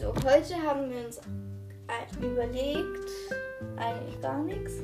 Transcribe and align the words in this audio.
Also, 0.00 0.14
heute 0.24 0.54
haben 0.62 0.88
wir 0.90 1.06
uns 1.06 1.18
äh, 1.18 2.24
überlegt, 2.24 3.10
eigentlich 3.76 4.20
gar 4.20 4.38
nichts. 4.44 4.74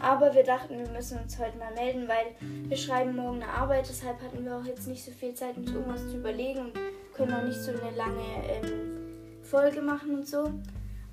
Aber 0.00 0.32
wir 0.34 0.44
dachten, 0.44 0.78
wir 0.78 0.88
müssen 0.88 1.18
uns 1.18 1.38
heute 1.38 1.58
mal 1.58 1.74
melden, 1.74 2.08
weil 2.08 2.34
wir 2.40 2.76
schreiben 2.78 3.14
morgen 3.14 3.42
eine 3.42 3.52
Arbeit. 3.52 3.86
Deshalb 3.86 4.22
hatten 4.22 4.46
wir 4.46 4.56
auch 4.56 4.64
jetzt 4.64 4.88
nicht 4.88 5.04
so 5.04 5.10
viel 5.10 5.34
Zeit, 5.34 5.58
uns 5.58 5.70
irgendwas 5.70 6.08
zu 6.08 6.16
überlegen 6.16 6.60
und 6.60 6.72
können 7.14 7.34
auch 7.34 7.44
nicht 7.44 7.60
so 7.60 7.70
eine 7.70 7.94
lange 7.94 8.24
ähm, 8.48 9.42
Folge 9.42 9.82
machen 9.82 10.14
und 10.14 10.26
so. 10.26 10.50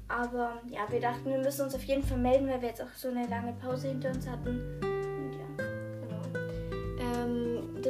Aber 0.08 0.62
ja, 0.70 0.90
wir 0.90 1.02
dachten, 1.02 1.26
wir 1.26 1.40
müssen 1.40 1.64
uns 1.64 1.76
auf 1.76 1.84
jeden 1.84 2.04
Fall 2.04 2.18
melden, 2.18 2.48
weil 2.48 2.62
wir 2.62 2.70
jetzt 2.70 2.82
auch 2.82 2.96
so 2.96 3.10
eine 3.10 3.28
lange 3.28 3.52
Pause 3.62 3.90
hinter 3.90 4.12
uns 4.12 4.26
hatten. 4.26 4.89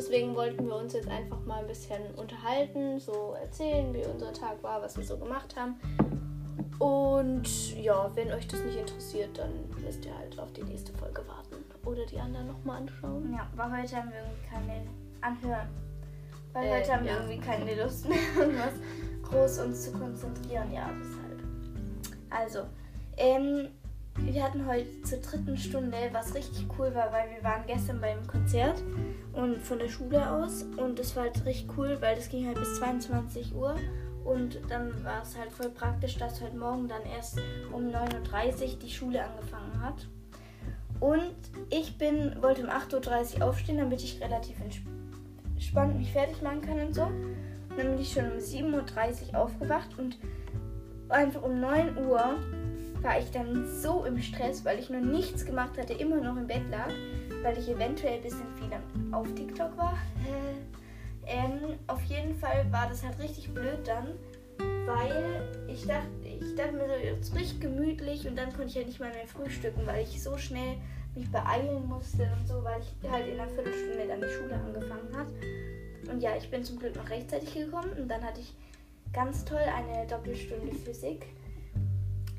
Deswegen 0.10 0.36
wollten 0.36 0.66
wir 0.68 0.76
uns 0.76 0.94
jetzt 0.94 1.08
einfach 1.08 1.40
mal 1.46 1.60
ein 1.60 1.68
bisschen 1.68 2.02
unterhalten, 2.16 3.00
so 3.00 3.36
erzählen, 3.40 3.94
wie 3.94 4.04
unser 4.06 4.34
Tag 4.34 4.62
war, 4.64 4.82
was 4.82 4.98
wir 4.98 5.04
so 5.04 5.18
gemacht 5.18 5.56
haben. 5.56 5.76
Und 6.80 7.76
ja, 7.76 8.10
wenn 8.16 8.32
euch 8.32 8.48
das 8.48 8.62
nicht 8.64 8.78
interessiert, 8.78 9.38
dann 9.38 9.52
müsst 9.84 10.06
ihr 10.06 10.18
halt 10.18 10.40
auf 10.40 10.52
die 10.54 10.64
nächste 10.64 10.94
Folge 10.94 11.22
warten. 11.28 11.64
Oder 11.86 12.06
die 12.06 12.20
anderen 12.20 12.48
nochmal 12.48 12.78
anschauen. 12.78 13.34
Ja, 13.34 13.48
weil 13.56 13.84
heute 13.84 13.98
haben 13.98 14.10
wir 14.12 14.20
irgendwie 14.20 14.50
keine 14.50 14.88
anhören. 15.22 15.68
Weil 16.54 16.66
Äh, 16.66 16.80
heute 16.80 16.94
haben 16.94 17.04
wir 17.04 17.12
ja. 17.12 17.18
irgendwie 17.20 17.46
keine 17.46 17.84
Lust 17.84 18.10
mehr, 18.10 18.18
irgendwas 18.40 18.74
groß 19.24 19.60
uns 19.60 19.86
zu 19.86 19.92
konzentrieren. 19.92 20.74
Ja, 20.74 20.90
deshalb. 21.00 21.44
Also, 22.30 22.60
ähm, 23.18 23.68
wir 24.26 24.44
hatten 24.44 24.66
heute 24.66 25.02
zur 25.04 25.20
dritten 25.20 25.58
Stunde, 25.58 25.98
was 26.12 26.34
richtig 26.36 26.66
cool 26.78 26.94
war, 26.94 27.12
weil 27.12 27.30
wir 27.36 27.44
waren 27.44 27.64
gestern 27.68 28.00
beim 28.00 28.26
Konzert 28.28 28.82
und 29.34 29.62
von 29.62 29.80
der 29.80 29.90
Schule 29.90 30.30
aus 30.30 30.64
und 30.78 31.00
das 31.00 31.16
war 31.16 31.24
halt 31.24 31.46
richtig 31.46 31.78
cool, 31.78 31.98
weil 32.00 32.16
das 32.16 32.30
ging 32.30 32.46
halt 32.48 32.60
bis 32.60 32.76
22 32.76 33.56
Uhr 33.56 33.76
und 34.24 34.60
dann 34.70 35.04
war 35.04 35.22
es 35.24 35.38
halt 35.38 35.52
voll 35.52 35.70
praktisch, 35.70 36.18
dass 36.18 36.42
heute 36.42 36.58
Morgen 36.58 36.88
dann 36.88 37.02
erst 37.16 37.40
um 37.72 37.88
9.30 37.88 38.74
Uhr 38.74 38.80
die 38.80 38.90
Schule 38.90 39.24
angefangen 39.24 39.82
hat. 39.82 40.08
Und 41.00 41.34
ich 41.70 41.98
bin, 41.98 42.36
wollte 42.42 42.64
um 42.64 42.70
8.30 42.70 43.40
Uhr 43.40 43.50
aufstehen, 43.50 43.78
damit 43.78 44.04
ich 44.04 44.22
relativ 44.22 44.58
entspannt 44.60 45.98
mich 45.98 46.12
fertig 46.12 46.42
machen 46.42 46.62
kann 46.62 46.80
und 46.80 46.94
so. 46.94 47.04
Und 47.04 47.78
dann 47.78 47.92
bin 47.92 48.00
ich 48.00 48.12
schon 48.12 48.32
um 48.32 48.38
7.30 48.38 49.34
Uhr 49.34 49.40
aufgewacht 49.40 49.98
und 49.98 50.18
einfach 51.08 51.42
um 51.42 51.60
9 51.60 51.98
Uhr 52.06 52.36
war 53.02 53.20
ich 53.20 53.32
dann 53.32 53.68
so 53.68 54.06
im 54.06 54.20
Stress, 54.20 54.66
weil 54.66 54.80
ich 54.80 54.90
noch 54.90 55.00
nichts 55.00 55.46
gemacht 55.46 55.78
hatte, 55.78 55.94
immer 55.94 56.18
noch 56.18 56.36
im 56.36 56.48
Bett 56.48 56.70
lag, 56.70 56.90
weil 57.42 57.58
ich 57.58 57.70
eventuell 57.70 58.16
ein 58.16 58.22
bisschen 58.22 58.48
viel 58.56 58.70
auf 59.12 59.28
TikTok 59.34 59.78
war. 59.78 59.98
Ähm, 61.26 61.78
auf 61.88 62.02
jeden 62.04 62.36
Fall 62.36 62.66
war 62.72 62.90
das 62.90 63.04
halt 63.04 63.20
richtig 63.20 63.54
blöd 63.54 63.80
dann, 63.86 64.08
weil 64.86 65.48
ich 65.68 65.86
dachte, 65.86 66.08
ich 66.24 66.56
dachte 66.56 66.74
mir 66.74 66.88
so, 66.88 67.06
jetzt 67.06 67.36
richtig 67.36 67.60
gemütlich 67.62 68.28
und 68.28 68.36
dann 68.36 68.50
konnte 68.50 68.70
ich 68.70 68.76
halt 68.76 68.88
nicht 68.88 69.00
mal 69.00 69.14
mehr 69.14 69.28
frühstücken, 69.28 69.86
weil 69.86 70.04
ich 70.04 70.22
so 70.22 70.38
schnell 70.38 70.78
mich 71.16 71.32
beeilen 71.32 71.88
musste 71.88 72.30
und 72.38 72.48
so, 72.48 72.64
weil 72.64 72.82
ich 72.82 73.10
halt 73.10 73.28
in 73.28 73.40
einer 73.40 73.50
Viertelstunde 73.50 74.08
dann 74.08 74.22
die 74.22 74.28
Schule 74.28 74.56
angefangen 74.56 75.16
hat. 75.16 75.28
Und 76.12 76.22
ja, 76.22 76.36
ich 76.36 76.50
bin 76.50 76.64
zum 76.64 76.80
Glück 76.80 76.96
noch 76.96 77.10
rechtzeitig 77.10 77.54
gekommen 77.54 77.92
und 77.98 78.08
dann 78.08 78.24
hatte 78.24 78.42
ich 78.42 78.54
ganz 79.14 79.46
toll 79.46 79.60
eine 79.60 80.08
Doppelstunde 80.08 80.74
Physik. 80.76 81.28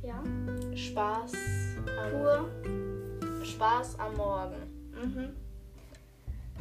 Ja, 0.03 0.23
Spaß 0.75 1.33
am, 1.87 2.11
pur. 2.11 2.49
Spaß 3.45 3.99
am 3.99 4.17
Morgen. 4.17 4.57
Mhm. 4.93 5.37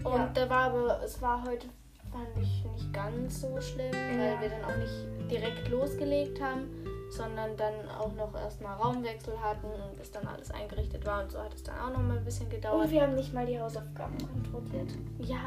Und 0.04 0.14
Ja. 0.18 0.32
da 0.34 0.50
war 0.50 0.64
aber, 0.72 1.02
es 1.04 1.22
war 1.22 1.44
heute, 1.44 1.68
fand 2.12 2.28
ich 2.42 2.64
nicht 2.74 2.94
ganz 2.94 3.42
so 3.42 3.60
schlimm, 3.62 3.94
Ja. 3.94 4.18
weil 4.18 4.42
wir 4.42 4.50
dann 4.50 4.64
auch 4.66 4.78
nicht 4.78 5.32
direkt 5.32 5.70
losgelegt 5.70 6.42
haben, 6.42 6.68
sondern 7.12 7.56
dann 7.58 7.74
auch 7.98 8.14
noch 8.16 8.34
erstmal 8.36 8.76
Raumwechsel 8.78 9.40
hatten 9.42 9.66
und 9.68 9.98
bis 9.98 10.12
dann 10.12 10.28
alles 10.28 10.52
eingerichtet 10.52 11.06
war 11.06 11.24
und 11.24 11.32
so 11.32 11.40
hat 11.40 11.54
es 11.54 11.64
dann 11.64 11.78
auch 11.80 11.90
noch 11.92 12.02
mal 12.04 12.18
ein 12.18 12.26
bisschen 12.26 12.50
gedauert. 12.50 12.86
Und 12.86 12.92
wir 12.92 13.02
haben 13.02 13.16
nicht 13.16 13.34
mal 13.34 13.46
die 13.46 13.60
Hausaufgaben 13.60 14.18
kontrolliert. 14.18 14.92
ja, 15.20 15.40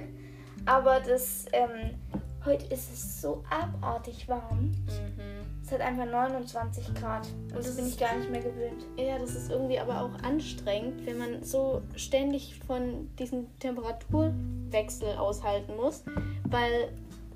Aber 0.67 0.99
das, 1.01 1.45
ähm, 1.51 1.99
heute 2.45 2.65
ist 2.73 2.91
es 2.91 3.21
so 3.21 3.43
abartig 3.49 4.27
warm. 4.27 4.59
mhm. 4.61 5.44
Es 5.65 5.71
hat 5.71 5.81
einfach 5.81 6.05
29 6.05 6.93
Grad. 6.93 7.25
Und 7.25 7.55
das 7.55 7.65
Das 7.65 7.75
bin 7.77 7.87
ich 7.87 7.97
gar 7.97 8.15
nicht 8.15 8.29
mehr 8.29 8.41
gewöhnt. 8.41 8.85
ja, 8.97 9.17
das 9.17 9.31
ist 9.33 9.49
irgendwie 9.49 9.79
aber 9.79 10.01
auch 10.01 10.23
anstrengend, 10.23 11.05
wenn 11.07 11.17
man 11.17 11.43
so 11.43 11.81
ständig 11.95 12.59
von 12.67 13.09
diesem 13.17 13.47
Temperaturwechsel 13.59 15.09
aushalten 15.17 15.75
muss, 15.75 16.03
weil 16.43 16.89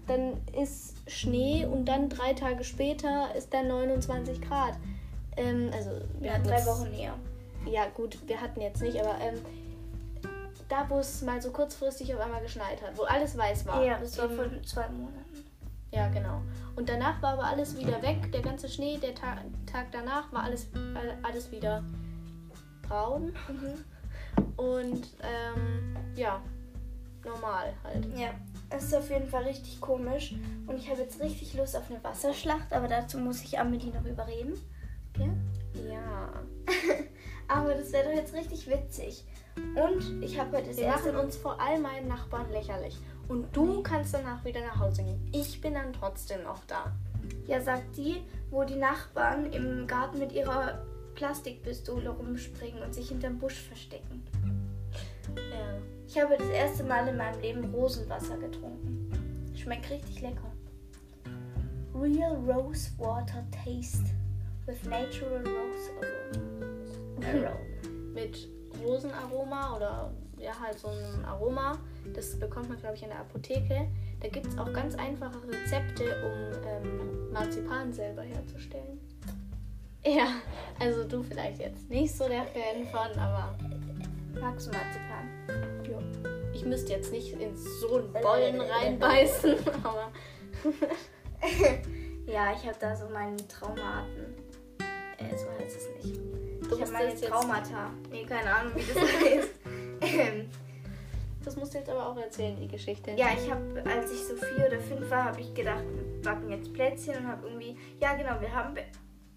dann 0.07 0.37
ist 0.59 0.95
Schnee 1.07 1.65
und 1.65 1.85
dann 1.85 2.09
drei 2.09 2.33
Tage 2.33 2.63
später 2.63 3.33
ist 3.35 3.53
dann 3.53 3.67
29 3.67 4.41
Grad. 4.41 4.73
Ähm, 5.37 5.69
also 5.73 5.91
wir 6.19 6.27
Ja, 6.27 6.33
hatten 6.35 6.43
drei 6.47 6.55
jetzt- 6.57 6.67
Wochen 6.67 6.89
näher. 6.91 7.13
Ja, 7.65 7.87
gut, 7.93 8.17
wir 8.27 8.39
hatten 8.41 8.61
jetzt 8.61 8.81
nicht, 8.81 8.99
aber 8.99 9.15
ähm, 9.21 9.39
da, 10.69 10.85
wo 10.89 10.99
es 10.99 11.21
mal 11.23 11.41
so 11.41 11.51
kurzfristig 11.51 12.13
auf 12.15 12.21
einmal 12.21 12.41
geschneit 12.41 12.81
hat, 12.81 12.95
wo 12.97 13.03
alles 13.03 13.35
weiß 13.37 13.65
war. 13.65 13.83
Ja, 13.83 13.97
das 13.99 14.17
war 14.17 14.29
vor 14.29 14.45
zwei 14.65 14.87
Monaten. 14.89 15.15
Ja, 15.91 16.07
genau. 16.09 16.41
Und 16.75 16.87
danach 16.89 17.21
war 17.21 17.33
aber 17.33 17.45
alles 17.45 17.77
wieder 17.77 18.01
weg. 18.01 18.31
Der 18.31 18.41
ganze 18.41 18.69
Schnee, 18.69 18.97
der 18.97 19.15
Ta 19.15 19.37
Tag 19.65 19.87
danach 19.91 20.31
war 20.31 20.43
alles, 20.43 20.69
all- 20.75 21.17
alles 21.23 21.51
wieder 21.51 21.83
braun. 22.87 23.33
Und 24.57 25.07
ähm, 25.21 25.95
ja, 26.15 26.41
normal 27.25 27.73
halt. 27.83 28.05
Ja, 28.17 28.29
es 28.69 28.83
ist 28.85 28.95
auf 28.95 29.09
jeden 29.09 29.27
Fall 29.27 29.43
richtig 29.43 29.81
komisch. 29.81 30.35
Und 30.67 30.77
ich 30.77 30.89
habe 30.89 31.01
jetzt 31.01 31.19
richtig 31.21 31.53
Lust 31.55 31.75
auf 31.75 31.89
eine 31.89 32.03
Wasserschlacht, 32.03 32.71
aber 32.71 32.87
dazu 32.87 33.17
muss 33.17 33.41
ich 33.41 33.59
Amelie 33.59 33.91
noch 33.91 34.05
überreden. 34.05 34.53
Okay? 35.15 35.29
Ja. 35.89 36.29
Aber 37.47 37.73
das 37.73 37.91
wäre 37.91 38.09
doch 38.09 38.15
jetzt 38.15 38.33
richtig 38.35 38.67
witzig. 38.69 39.25
Und 39.57 40.21
ich 40.23 40.39
habe 40.39 40.55
heute 40.57 40.67
das 40.67 40.77
Wir 40.77 40.83
erste 40.85 41.11
machen 41.11 41.25
uns 41.25 41.35
vor 41.35 41.59
all 41.59 41.79
meinen 41.79 42.07
Nachbarn 42.07 42.47
lächerlich. 42.51 42.95
Und 43.29 43.55
du 43.55 43.81
kannst 43.83 44.13
danach 44.13 44.43
wieder 44.43 44.59
nach 44.61 44.79
Hause 44.79 45.03
gehen. 45.03 45.29
Ich 45.31 45.61
bin 45.61 45.75
dann 45.75 45.93
trotzdem 45.93 46.43
noch 46.43 46.63
da. 46.65 46.91
Ja, 47.47 47.61
sagt 47.61 47.95
die, 47.95 48.17
wo 48.49 48.63
die 48.63 48.75
Nachbarn 48.75 49.51
im 49.53 49.85
Garten 49.85 50.17
mit 50.17 50.31
ihrer 50.31 50.83
Plastikpistole 51.13 52.09
rumspringen 52.09 52.81
und 52.81 52.93
sich 52.93 53.09
hinterm 53.09 53.37
Busch 53.37 53.61
verstecken. 53.61 54.23
Ja. 55.35 55.77
Ich 56.07 56.19
habe 56.19 56.37
das 56.37 56.49
erste 56.49 56.83
Mal 56.83 57.07
in 57.07 57.17
meinem 57.17 57.39
Leben 57.39 57.65
Rosenwasser 57.71 58.37
getrunken. 58.37 59.11
Schmeckt 59.55 59.91
richtig 59.91 60.21
lecker. 60.21 60.51
Real 61.93 62.35
Rose 62.47 62.89
Water 62.97 63.45
Taste 63.51 64.05
with 64.65 64.83
natural 64.89 65.43
rose 65.43 65.91
aroma. 67.21 67.27
aroma. 67.27 67.59
mit 68.13 68.47
Rosenaroma 68.83 69.75
oder 69.75 70.13
ja 70.39 70.51
halt 70.59 70.79
so 70.79 70.87
einem 70.87 71.25
Aroma. 71.25 71.77
Das 72.13 72.37
bekommt 72.39 72.69
man, 72.69 72.79
glaube 72.79 72.95
ich, 72.95 73.03
in 73.03 73.09
der 73.09 73.19
Apotheke. 73.19 73.87
Da 74.19 74.27
gibt 74.27 74.47
es 74.47 74.57
auch 74.57 74.71
ganz 74.73 74.95
einfache 74.95 75.39
Rezepte, 75.47 76.03
um 76.25 76.67
ähm, 76.67 77.31
Marzipan 77.31 77.93
selber 77.93 78.23
herzustellen. 78.23 78.99
Ja, 80.05 80.27
also 80.79 81.03
du 81.03 81.23
vielleicht 81.23 81.59
jetzt 81.59 81.89
nicht 81.89 82.15
so 82.15 82.27
der 82.27 82.45
Fan 82.45 82.85
von, 82.91 83.19
aber 83.19 83.57
Magst 84.39 84.67
du 84.67 84.71
Marzipan? 84.71 85.83
ja. 85.83 86.53
ich 86.53 86.63
müsste 86.65 86.93
jetzt 86.93 87.11
nicht 87.11 87.33
in 87.33 87.55
so 87.55 87.97
einen 87.97 88.13
Bollen 88.13 88.61
reinbeißen, 88.61 89.55
aber 89.83 90.11
Ja, 92.25 92.53
ich 92.53 92.65
habe 92.67 92.77
da 92.79 92.95
so 92.95 93.09
meine 93.09 93.37
Traumaten. 93.47 94.35
Äh, 95.17 95.35
so 95.35 95.47
heißt 95.59 95.77
es 95.77 96.05
nicht. 96.05 96.17
Du 96.69 96.75
ich 96.75 96.81
habe 96.81 96.91
meine 96.91 97.15
Traumata. 97.15 97.91
Nee, 98.11 98.23
keine 98.23 98.53
Ahnung, 98.53 98.73
wie 98.75 98.85
das 98.85 98.97
heißt. 99.01 99.49
Ähm, 100.01 100.49
das 101.43 101.55
musst 101.55 101.73
du 101.73 101.77
jetzt 101.77 101.89
aber 101.89 102.09
auch 102.09 102.17
erzählen, 102.17 102.55
die 102.59 102.67
Geschichte. 102.67 103.11
ja, 103.11 103.27
ich 103.33 103.49
habe, 103.49 103.83
als 103.89 104.11
ich 104.11 104.19
so 104.19 104.35
vier 104.35 104.67
oder 104.67 104.79
fünf 104.79 105.09
war, 105.09 105.25
habe 105.25 105.41
ich 105.41 105.53
gedacht, 105.53 105.83
wir 105.83 106.21
backen 106.21 106.49
jetzt 106.49 106.73
Plätzchen 106.73 107.17
und 107.17 107.27
habe 107.27 107.47
irgendwie, 107.47 107.77
ja 107.99 108.13
genau, 108.13 108.39
wir 108.39 108.53
haben 108.53 108.75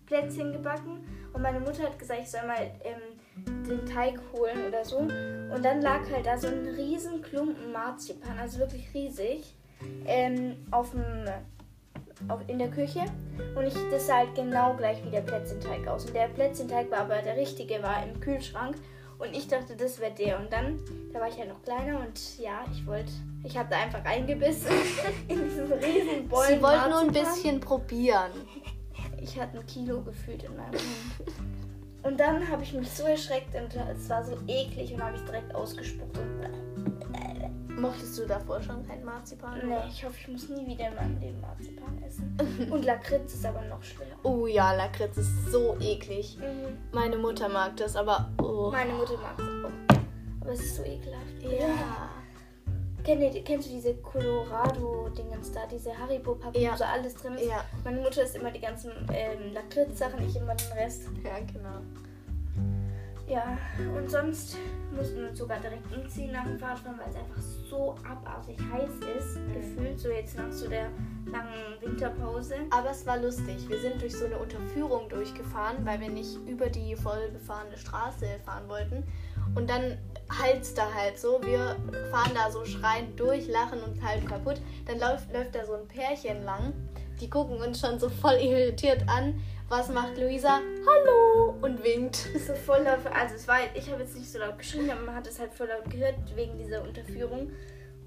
Plätzchen 0.06 0.52
gebacken 0.52 1.06
und 1.32 1.42
meine 1.42 1.60
Mutter 1.60 1.84
hat 1.84 1.98
gesagt, 1.98 2.20
ich 2.22 2.30
soll 2.30 2.46
mal 2.46 2.70
ähm, 2.84 3.18
den 3.66 3.86
Teig 3.86 4.20
holen 4.32 4.66
oder 4.68 4.84
so. 4.84 4.98
Und 4.98 5.64
dann 5.64 5.80
lag 5.80 6.00
halt 6.10 6.26
da 6.26 6.36
so 6.36 6.48
ein 6.48 6.66
riesen 6.76 7.22
Klumpen 7.22 7.72
Marzipan, 7.72 8.38
also 8.38 8.58
wirklich 8.58 8.92
riesig, 8.92 9.54
ähm, 10.06 10.56
auf 10.70 10.90
dem, 10.90 11.04
auf, 12.28 12.40
in 12.46 12.58
der 12.58 12.70
Küche. 12.70 13.04
Und 13.56 13.64
ich, 13.64 13.74
das 13.90 14.06
sah 14.06 14.18
halt 14.18 14.34
genau 14.34 14.74
gleich 14.74 15.02
wie 15.04 15.10
der 15.10 15.22
Plätzchenteig 15.22 15.86
aus. 15.88 16.04
Und 16.06 16.14
der 16.14 16.28
Plätzchenteig 16.28 16.90
war 16.90 17.00
aber 17.00 17.22
der 17.22 17.36
richtige, 17.36 17.82
war 17.82 18.04
im 18.04 18.20
Kühlschrank. 18.20 18.76
Und 19.22 19.36
ich 19.36 19.46
dachte, 19.46 19.76
das 19.76 20.00
wäre 20.00 20.12
der. 20.12 20.40
Und 20.40 20.52
dann, 20.52 20.80
da 21.12 21.20
war 21.20 21.28
ich 21.28 21.38
halt 21.38 21.48
noch 21.48 21.62
kleiner 21.62 22.00
und 22.00 22.38
ja, 22.40 22.64
ich 22.72 22.84
wollte, 22.84 23.12
ich 23.44 23.56
habe 23.56 23.68
da 23.70 23.78
einfach 23.78 24.04
reingebissen 24.04 24.72
in 25.28 25.44
diesen 25.44 25.72
riesen 25.72 26.28
Bollen. 26.28 26.56
Sie 26.56 26.62
wollten 26.62 26.90
nur 26.90 27.00
ein 27.02 27.12
bisschen 27.12 27.60
probieren. 27.60 28.32
Ich 29.20 29.40
hatte 29.40 29.60
ein 29.60 29.66
Kilo 29.66 30.02
gefühlt 30.02 30.42
in 30.42 30.56
meinem 30.56 30.72
Mund. 30.72 31.52
Und 32.02 32.18
dann 32.18 32.48
habe 32.48 32.64
ich 32.64 32.72
mich 32.72 32.90
so 32.90 33.04
erschreckt 33.04 33.54
und 33.54 33.72
es 33.76 34.10
war 34.10 34.24
so 34.24 34.36
eklig 34.48 34.92
und 34.92 35.04
habe 35.04 35.16
ich 35.16 35.22
direkt 35.22 35.54
ausgespuckt. 35.54 36.18
Und 36.18 36.42
Mochtest 37.82 38.16
du 38.16 38.26
davor 38.26 38.62
schon 38.62 38.86
kein 38.86 39.04
Marzipan? 39.04 39.58
Nee, 39.58 39.72
oder? 39.74 39.86
ich 39.88 40.04
hoffe, 40.04 40.14
ich 40.20 40.28
muss 40.28 40.48
nie 40.48 40.64
wieder 40.64 40.86
in 40.88 40.94
meinem 40.94 41.18
Leben 41.18 41.40
Marzipan 41.40 42.00
essen. 42.06 42.36
Und 42.70 42.84
Lakritz 42.84 43.34
ist 43.34 43.44
aber 43.44 43.60
noch 43.62 43.82
schlimmer. 43.82 44.14
Oh 44.22 44.46
ja, 44.46 44.72
Lakritz 44.72 45.16
ist 45.16 45.50
so 45.50 45.76
eklig. 45.80 46.38
Mhm. 46.38 46.78
Meine 46.92 47.16
Mutter 47.16 47.48
mag 47.48 47.76
das, 47.76 47.96
aber 47.96 48.30
oh. 48.40 48.70
Meine 48.70 48.92
Mutter 48.92 49.16
mag 49.18 49.36
es 49.36 49.64
auch. 49.64 50.42
Aber 50.42 50.52
es 50.52 50.60
ist 50.60 50.76
so 50.76 50.84
ekelhaft. 50.84 51.42
Ja. 51.42 52.08
Kennt 53.02 53.20
ihr, 53.20 53.42
kennst 53.42 53.68
du 53.68 53.72
diese 53.72 53.94
Colorado-Dingens 53.96 55.50
da, 55.50 55.66
diese 55.66 55.98
Haribo-Pappen, 55.98 56.62
Ja. 56.62 56.74
wo 56.74 56.76
so 56.76 56.84
alles 56.84 57.14
drin 57.16 57.34
ist? 57.34 57.46
Ja. 57.48 57.64
Meine 57.82 58.00
Mutter 58.00 58.22
isst 58.22 58.36
immer 58.36 58.52
die 58.52 58.60
ganzen 58.60 58.92
ähm, 59.12 59.52
Lakritz-Sachen, 59.54 60.24
ich 60.24 60.36
immer 60.36 60.54
den 60.54 60.72
Rest. 60.78 61.02
Ja, 61.24 61.36
genau. 61.40 61.80
Ja, 63.32 63.56
und 63.96 64.10
sonst 64.10 64.58
mussten 64.94 65.22
wir 65.22 65.30
uns 65.30 65.38
sogar 65.38 65.58
direkt 65.58 65.90
umziehen 65.90 66.32
nach 66.32 66.44
dem 66.44 66.58
Fahrradfahren, 66.58 66.98
weil 66.98 67.08
es 67.08 67.16
einfach 67.16 67.40
so 67.40 67.94
abartig 68.06 68.58
heiß 68.70 68.90
ist, 69.16 69.38
gefühlt, 69.54 69.98
so 69.98 70.10
jetzt 70.10 70.36
nach 70.36 70.52
so 70.52 70.68
der 70.68 70.90
langen 71.24 71.80
Winterpause. 71.80 72.56
Aber 72.68 72.90
es 72.90 73.06
war 73.06 73.16
lustig. 73.16 73.66
Wir 73.70 73.80
sind 73.80 74.02
durch 74.02 74.14
so 74.14 74.26
eine 74.26 74.36
Unterführung 74.36 75.08
durchgefahren, 75.08 75.76
weil 75.86 75.98
wir 76.00 76.10
nicht 76.10 76.36
über 76.46 76.68
die 76.68 76.94
voll 76.94 77.30
befahrene 77.32 77.78
Straße 77.78 78.26
fahren 78.44 78.68
wollten. 78.68 79.02
Und 79.54 79.70
dann 79.70 79.96
halt's 80.28 80.74
da 80.74 80.92
halt 80.92 81.18
so. 81.18 81.40
Wir 81.42 81.76
fahren 82.10 82.32
da 82.34 82.50
so 82.50 82.66
schreiend 82.66 83.18
durch, 83.18 83.48
lachen 83.48 83.82
uns 83.82 84.02
halb 84.02 84.28
kaputt. 84.28 84.60
Dann 84.84 84.98
läuft, 84.98 85.32
läuft 85.32 85.54
da 85.54 85.64
so 85.64 85.72
ein 85.72 85.88
Pärchen 85.88 86.44
lang. 86.44 86.74
Die 87.18 87.30
gucken 87.30 87.62
uns 87.62 87.80
schon 87.80 87.98
so 87.98 88.10
voll 88.10 88.34
irritiert 88.34 89.08
an. 89.08 89.40
Was 89.70 89.88
macht 89.88 90.18
Luisa? 90.18 90.60
Hallo! 90.86 91.51
Und 91.62 91.82
winkt. 91.82 92.16
So 92.46 92.54
voll 92.54 92.82
laut, 92.82 92.98
also 93.14 93.36
es 93.36 93.46
war, 93.46 93.58
ich 93.74 93.90
habe 93.90 94.02
jetzt 94.02 94.16
nicht 94.16 94.30
so 94.30 94.38
laut 94.38 94.58
geschrien, 94.58 94.90
aber 94.90 95.00
man 95.00 95.14
hat 95.14 95.26
es 95.26 95.38
halt 95.38 95.54
voll 95.54 95.68
laut 95.68 95.88
gehört 95.90 96.16
wegen 96.34 96.58
dieser 96.58 96.82
Unterführung. 96.82 97.50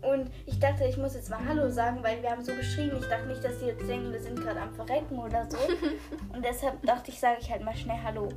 Und 0.02 0.30
ich 0.46 0.60
dachte, 0.60 0.86
ich 0.86 0.98
muss 0.98 1.16
jetzt 1.16 1.30
mal 1.30 1.40
Hallo 1.48 1.70
sagen, 1.70 2.04
weil 2.04 2.22
wir 2.22 2.30
haben 2.30 2.44
so 2.44 2.54
geschrien. 2.54 2.92
Ich 3.00 3.08
dachte 3.08 3.26
nicht, 3.28 3.44
dass 3.44 3.58
die 3.60 3.66
jetzt 3.66 3.88
denken, 3.88 4.12
wir 4.12 4.20
sind 4.20 4.40
gerade 4.40 4.60
am 4.60 4.74
Verrecken 4.74 5.18
oder 5.18 5.50
so. 5.50 5.58
Und 6.34 6.46
deshalb 6.46 6.82
dachte 6.84 7.10
ich, 7.10 7.20
sage 7.20 7.38
ich 7.42 7.50
halt 7.50 7.64
mal 7.64 7.76
schnell 7.76 7.98
Hallo. 8.04 8.30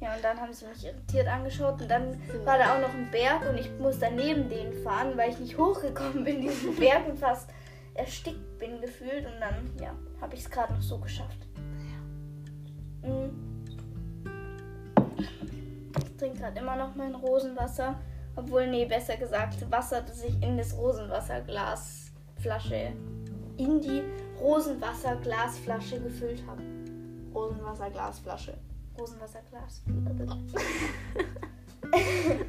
Ja, 0.00 0.16
und 0.16 0.24
dann 0.24 0.40
haben 0.40 0.52
sie 0.52 0.66
mich 0.66 0.84
irritiert 0.84 1.28
angeschaut 1.28 1.80
und 1.80 1.88
dann 1.88 2.20
war 2.44 2.58
da 2.58 2.74
auch 2.74 2.80
noch 2.80 2.92
ein 2.92 3.08
Berg 3.12 3.48
und 3.48 3.56
ich 3.56 3.70
muss 3.78 4.00
dann 4.00 4.16
neben 4.16 4.48
denen 4.48 4.72
fahren, 4.82 5.16
weil 5.16 5.30
ich 5.30 5.38
nicht 5.38 5.56
hochgekommen 5.56 6.24
bin, 6.24 6.40
diesen 6.40 6.74
Berg 6.80 7.08
und 7.08 7.20
fast 7.20 7.48
erstickt 7.94 8.58
bin 8.58 8.80
gefühlt. 8.80 9.24
Und 9.24 9.38
dann, 9.38 9.70
ja, 9.80 9.94
habe 10.20 10.34
ich 10.34 10.40
es 10.40 10.50
gerade 10.50 10.72
noch 10.72 10.82
so 10.82 10.98
geschafft. 10.98 11.46
Mhm. 13.02 13.31
Gerade 16.42 16.58
immer 16.58 16.74
noch 16.74 16.96
mein 16.96 17.14
Rosenwasser. 17.14 17.94
Obwohl, 18.34 18.66
nee, 18.66 18.84
besser 18.84 19.16
gesagt, 19.16 19.70
Wasser, 19.70 20.02
das 20.02 20.24
ich 20.24 20.42
in 20.42 20.56
das 20.56 20.76
Rosenwasserglasflasche, 20.76 22.94
in 23.58 23.80
die 23.80 24.02
Rosenwasserglasflasche 24.40 26.00
gefüllt 26.00 26.42
habe. 26.48 26.64
Rosenwasserglasflasche. 27.32 28.58
Rosenwasserglas. 28.98 29.82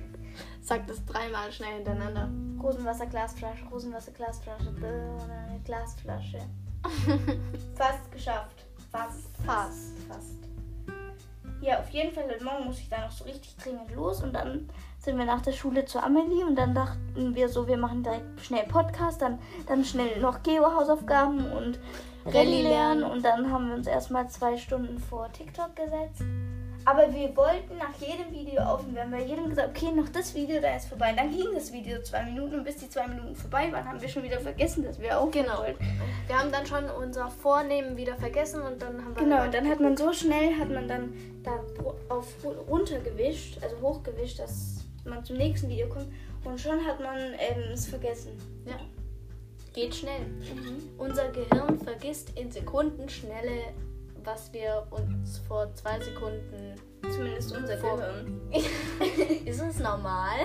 Sag 0.62 0.88
das 0.88 1.06
dreimal 1.06 1.52
schnell 1.52 1.76
hintereinander. 1.76 2.32
Rosenwasserglasflasche, 2.64 3.66
Rosenwasserglasflasche, 3.66 4.74
Glasflasche. 5.66 6.40
Fast 7.76 8.12
geschafft. 8.12 8.66
Fast, 8.92 9.30
fast, 9.46 10.00
fast. 10.08 10.53
Ja, 11.64 11.80
auf 11.80 11.90
jeden 11.92 12.14
Fall, 12.14 12.26
heute 12.30 12.44
Morgen 12.44 12.66
muss 12.66 12.80
ich 12.80 12.90
da 12.90 13.00
noch 13.00 13.12
so 13.12 13.24
richtig 13.24 13.56
dringend 13.56 13.90
los 13.96 14.22
und 14.22 14.34
dann 14.34 14.70
sind 15.00 15.18
wir 15.18 15.24
nach 15.24 15.40
der 15.40 15.54
Schule 15.54 15.86
zur 15.86 16.04
Amelie 16.04 16.44
und 16.44 16.58
dann 16.58 16.76
dachten 16.76 17.36
wir 17.36 17.48
so, 17.48 17.70
wir 17.70 17.78
machen 17.78 18.04
direkt 18.04 18.42
schnell 18.42 18.66
Podcast, 18.66 19.22
dann, 19.22 19.40
dann 19.66 19.86
schnell 19.86 20.20
noch 20.20 20.44
Geo-Hausaufgaben 20.44 21.54
und 21.54 21.80
Rallye 22.26 22.64
lernen 22.64 23.04
und 23.06 23.24
dann 23.24 23.50
haben 23.50 23.70
wir 23.70 23.76
uns 23.76 23.88
erstmal 23.88 24.30
zwei 24.30 24.58
Stunden 24.58 25.00
vor 25.00 25.32
TikTok 25.32 25.74
gesetzt. 25.74 26.24
Aber 26.86 27.14
wir 27.14 27.36
wollten 27.38 27.78
nach 27.78 27.94
jedem 28.00 28.32
Video 28.32 28.62
aufnehmen. 28.62 28.96
Wir 28.96 29.02
haben 29.04 29.12
bei 29.12 29.24
jedem 29.24 29.50
gesagt, 29.50 29.70
okay, 29.70 29.92
noch 29.94 30.10
das 30.10 30.34
Video, 30.36 30.60
da 30.62 30.76
ist 30.76 30.88
vorbei. 30.88 31.14
Dann 31.16 31.32
ging 31.32 31.46
das 31.54 31.72
Video 31.72 32.02
zwei 32.02 32.24
Minuten 32.24 32.56
und 32.56 32.64
bis 32.66 32.78
die 32.78 32.90
zwei 32.90 33.08
Minuten 33.08 33.36
vorbei 33.36 33.72
waren, 33.72 33.88
haben 33.88 34.02
wir 34.02 34.10
schon 34.10 34.24
wieder 34.24 34.40
vergessen, 34.40 34.84
dass 34.84 35.00
wir 35.00 35.18
aufnehmen 35.20 35.46
Genau. 35.48 35.60
wollten. 35.60 35.84
Wir 36.28 36.38
haben 36.38 36.52
dann 36.52 36.66
schon 36.66 36.90
unser 36.90 37.30
Vornehmen 37.30 37.96
wieder 37.96 38.16
vergessen 38.16 38.62
und 38.62 38.82
dann 38.82 39.04
haben 39.04 39.16
wir. 39.16 39.24
Genau, 39.24 39.44
und 39.44 39.54
dann 39.54 39.68
hat 39.70 39.80
man 39.80 39.96
so 39.96 40.12
schnell, 40.12 40.58
hat 40.60 40.70
man 40.70 40.88
dann 40.88 41.14
da 41.44 41.52
auf 42.10 42.28
ru- 42.44 42.68
runtergewischt, 42.70 43.64
also 43.64 43.80
hochgewischt, 43.82 44.40
dass 44.40 44.84
man 45.06 45.24
zum 45.24 45.38
nächsten 45.38 45.70
Video 45.70 45.88
kommt. 45.88 46.08
Und 46.44 46.60
schon 46.60 46.86
hat 46.86 47.00
man 47.00 47.18
ähm, 47.18 47.72
es 47.74 47.86
vergessen. 47.88 48.32
Ja. 48.66 48.76
Geht 49.74 49.96
schnell. 49.96 50.22
Unser 50.98 51.30
Gehirn 51.30 51.80
vergisst 51.80 52.38
in 52.38 52.52
Sekundenschnelle, 52.52 53.74
was 54.24 54.52
wir 54.54 54.86
uns 54.92 55.40
vor 55.40 55.74
zwei 55.76 56.00
Sekunden. 56.00 56.76
Zumindest 57.12 57.56
unser 57.56 57.78
Vor- 57.78 57.98
Gehirn. 57.98 58.42
Ist 59.46 59.62
es 59.62 59.80
normal? 59.80 60.40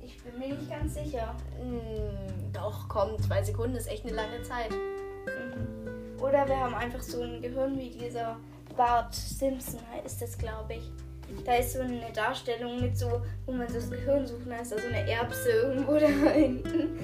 Ich 0.00 0.22
bin 0.22 0.38
mir 0.38 0.48
nicht 0.54 0.68
ganz 0.70 0.94
sicher. 0.94 1.34
Hm, 1.60 2.52
doch, 2.52 2.88
komm, 2.88 3.18
zwei 3.22 3.42
Sekunden 3.42 3.76
ist 3.76 3.88
echt 3.88 4.04
eine 4.04 4.14
lange 4.14 4.42
Zeit. 4.42 4.70
Mhm. 4.70 6.20
Oder 6.22 6.46
wir 6.46 6.58
haben 6.58 6.74
einfach 6.74 7.02
so 7.02 7.22
ein 7.22 7.40
Gehirn 7.40 7.78
wie 7.78 7.90
dieser 7.90 8.36
Bart 8.76 9.14
Simpson, 9.14 9.80
ist 10.04 10.20
das, 10.20 10.36
glaube 10.38 10.74
ich. 10.74 10.90
Da 11.44 11.54
ist 11.56 11.72
so 11.72 11.80
eine 11.80 12.12
Darstellung 12.12 12.80
mit 12.80 12.96
so, 12.98 13.22
wo 13.46 13.52
man 13.52 13.66
so 13.68 13.74
das 13.74 13.90
Gehirn 13.90 14.26
sucht, 14.26 14.42
da 14.46 14.56
ist 14.56 14.72
da 14.72 14.78
so 14.78 14.86
eine 14.88 15.08
Erbse 15.10 15.48
irgendwo 15.50 15.92
da 15.98 16.06
hinten. 16.06 16.98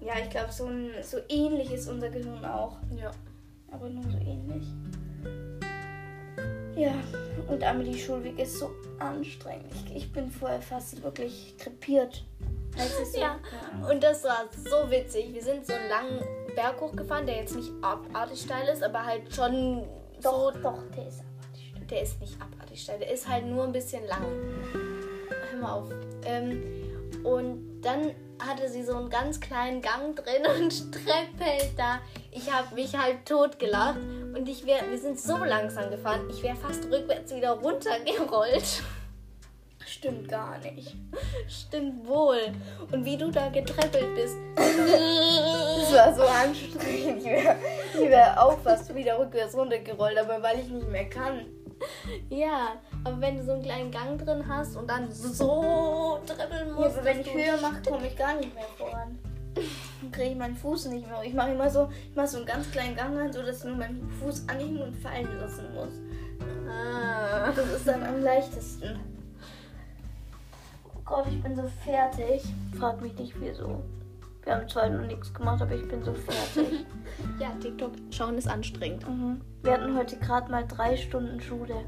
Ja, 0.00 0.14
ich 0.22 0.30
glaube, 0.30 0.50
so, 0.52 0.66
ein, 0.66 0.90
so 1.02 1.18
ähnlich 1.28 1.70
ist 1.72 1.88
unser 1.88 2.08
Gehirn 2.08 2.44
auch. 2.44 2.78
Ja. 2.96 3.10
Aber 3.70 3.88
nur 3.88 4.04
so 4.04 4.18
ähnlich. 4.18 4.64
Ja, 6.76 6.94
und 7.48 7.62
Amelie 7.64 7.98
Schulweg 7.98 8.38
ist 8.38 8.58
so 8.58 8.70
anstrengend. 9.00 9.72
Ich, 9.92 10.12
bin 10.12 10.30
vorher 10.30 10.62
fast 10.62 11.02
wirklich 11.02 11.56
krepiert. 11.58 12.24
So? 13.12 13.18
Ja. 13.18 13.40
Und 13.90 14.02
das 14.02 14.22
war 14.22 14.44
so 14.52 14.88
witzig. 14.88 15.34
Wir 15.34 15.42
sind 15.42 15.66
so 15.66 15.72
einen 15.72 15.88
langen 15.88 16.54
Berg 16.54 16.80
hochgefahren, 16.80 17.26
der 17.26 17.38
jetzt 17.38 17.56
nicht 17.56 17.72
abartig 17.82 18.42
steil 18.42 18.68
ist, 18.68 18.84
aber 18.84 19.04
halt 19.04 19.34
schon 19.34 19.82
Doch, 20.22 20.52
so. 20.52 20.60
doch, 20.60 20.82
der 20.96 21.08
ist 21.08 21.22
die 21.56 21.66
Stimme. 21.68 21.86
Der 21.86 22.02
ist 22.02 22.20
nicht 22.20 22.40
abartig 22.40 22.80
steil, 22.80 22.98
der 23.00 23.10
ist 23.12 23.28
halt 23.28 23.46
nur 23.46 23.64
ein 23.64 23.72
bisschen 23.72 24.06
lang. 24.06 24.24
Hör 25.50 25.60
mal 25.60 25.72
auf. 25.72 25.90
Ähm, 26.24 26.62
und 27.24 27.80
dann 27.80 28.14
hatte 28.46 28.68
sie 28.68 28.82
so 28.82 28.96
einen 28.96 29.10
ganz 29.10 29.40
kleinen 29.40 29.82
Gang 29.82 30.16
drin 30.16 30.42
und 30.60 30.92
treppelt 30.92 31.72
da. 31.76 32.00
Ich 32.30 32.52
habe 32.52 32.74
mich 32.74 32.96
halt 32.96 33.26
tot 33.26 33.58
gelacht 33.58 33.98
und 33.98 34.48
ich 34.48 34.66
wär, 34.66 34.88
wir 34.88 34.98
sind 34.98 35.18
so 35.18 35.36
langsam 35.36 35.90
gefahren, 35.90 36.28
ich 36.30 36.42
wäre 36.42 36.56
fast 36.56 36.84
rückwärts 36.84 37.34
wieder 37.34 37.52
runtergerollt. 37.52 38.82
Stimmt 39.86 40.28
gar 40.28 40.58
nicht. 40.58 40.94
Stimmt 41.48 42.06
wohl. 42.06 42.52
Und 42.92 43.06
wie 43.06 43.16
du 43.16 43.30
da 43.30 43.48
getreppelt 43.48 44.14
bist. 44.14 44.36
Das 44.54 45.94
war 45.94 46.14
so 46.14 46.22
anstrengend. 46.24 47.20
Ich 47.20 47.24
wäre 47.24 47.56
wär 48.10 48.44
auch 48.44 48.58
fast 48.60 48.94
wieder 48.94 49.18
rückwärts 49.18 49.56
runtergerollt, 49.56 50.18
aber 50.18 50.42
weil 50.42 50.60
ich 50.60 50.68
nicht 50.68 50.88
mehr 50.90 51.08
kann. 51.08 51.46
Ja, 52.30 52.72
aber 53.04 53.20
wenn 53.20 53.36
du 53.38 53.44
so 53.44 53.52
einen 53.52 53.62
kleinen 53.62 53.90
Gang 53.90 54.18
drin 54.18 54.44
hast 54.48 54.76
und 54.76 54.88
dann 54.88 55.10
so 55.12 55.62
Ja, 56.28 56.64
musst. 56.74 56.96
aber 56.96 57.04
wenn 57.04 57.20
ich 57.20 57.26
du- 57.26 57.32
Höhe 57.32 57.60
mache, 57.60 57.82
komme 57.88 58.06
ich 58.06 58.16
gar 58.16 58.34
nicht 58.36 58.54
mehr 58.54 58.64
voran. 58.76 59.18
Dann 60.00 60.10
kriege 60.12 60.30
ich 60.30 60.36
meinen 60.36 60.56
Fuß 60.56 60.86
nicht 60.86 61.06
mehr. 61.08 61.22
Ich 61.24 61.34
mache 61.34 61.50
immer 61.52 61.68
so, 61.70 61.88
ich 62.10 62.16
mache 62.16 62.28
so 62.28 62.36
einen 62.38 62.46
ganz 62.46 62.70
kleinen 62.70 62.94
Gang 62.96 63.16
rein, 63.16 63.32
so 63.32 63.42
dass 63.42 63.58
ich 63.58 63.64
nur 63.64 63.76
meinen 63.76 64.08
Fuß 64.20 64.48
anhängen 64.48 64.82
und 64.82 64.96
fallen 64.96 65.28
lassen 65.38 65.72
muss. 65.74 65.92
Ah. 66.70 67.50
Das 67.54 67.66
ist 67.66 67.86
dann 67.88 68.02
am 68.04 68.22
leichtesten. 68.22 68.98
Oh 70.94 71.00
Gott, 71.04 71.26
ich 71.28 71.42
bin 71.42 71.56
so 71.56 71.64
fertig. 71.84 72.42
Frag 72.78 73.00
mich 73.00 73.14
nicht 73.18 73.34
wieso. 73.40 73.82
Wir 74.48 74.56
haben 74.56 74.66
zwar 74.66 74.88
noch 74.88 75.06
nichts 75.06 75.34
gemacht, 75.34 75.60
aber 75.60 75.74
ich 75.74 75.86
bin 75.86 76.02
so 76.02 76.14
fertig. 76.14 76.86
Ja, 77.38 77.52
TikTok 77.60 77.92
schauen 78.10 78.38
ist 78.38 78.48
anstrengend. 78.48 79.06
mhm. 79.06 79.42
Wir 79.62 79.72
hatten 79.72 79.94
heute 79.94 80.16
gerade 80.16 80.50
mal 80.50 80.64
drei 80.66 80.96
Stunden 80.96 81.38
Schule. 81.38 81.84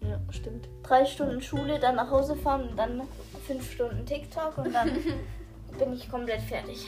Ja, 0.00 0.20
stimmt. 0.30 0.68
Drei 0.84 1.04
Stunden 1.04 1.40
Schule, 1.40 1.80
dann 1.80 1.96
nach 1.96 2.10
Hause 2.10 2.36
fahren 2.36 2.68
und 2.68 2.78
dann 2.78 3.02
fünf 3.44 3.72
Stunden 3.72 4.06
TikTok 4.06 4.56
und 4.58 4.72
dann 4.72 4.88
bin 5.78 5.92
ich 5.94 6.08
komplett 6.08 6.42
fertig. 6.42 6.86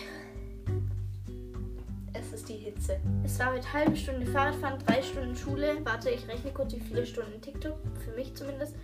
Es 2.13 2.33
ist 2.33 2.49
die 2.49 2.55
Hitze. 2.55 3.01
Es 3.25 3.41
war 3.41 3.53
heute 3.53 3.73
halbe 3.73 3.97
Stunde 3.97 4.27
Fahrradfahren, 4.27 4.79
drei 4.87 5.03
Stunden 5.03 5.35
Schule. 5.35 5.79
Warte, 5.83 6.11
ich 6.11 6.29
rechne 6.29 6.53
kurz, 6.53 6.75
wie 6.75 6.81
viele 6.81 7.05
Stunden 7.05 7.41
TikTok, 7.41 7.77
für 8.05 8.13
mich 8.13 8.37
zumindest. 8.37 8.77